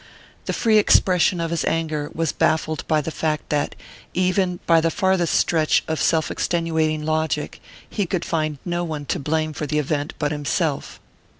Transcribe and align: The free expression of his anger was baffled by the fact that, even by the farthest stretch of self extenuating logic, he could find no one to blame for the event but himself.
The 0.45 0.53
free 0.53 0.79
expression 0.79 1.39
of 1.39 1.51
his 1.51 1.63
anger 1.65 2.09
was 2.15 2.31
baffled 2.31 2.83
by 2.87 3.01
the 3.01 3.11
fact 3.11 3.49
that, 3.49 3.75
even 4.15 4.59
by 4.65 4.81
the 4.81 4.89
farthest 4.89 5.35
stretch 5.35 5.83
of 5.87 6.01
self 6.01 6.31
extenuating 6.31 7.05
logic, 7.05 7.61
he 7.87 8.07
could 8.07 8.25
find 8.25 8.57
no 8.65 8.83
one 8.83 9.05
to 9.05 9.19
blame 9.19 9.53
for 9.53 9.67
the 9.67 9.77
event 9.77 10.15
but 10.17 10.31
himself. 10.31 10.99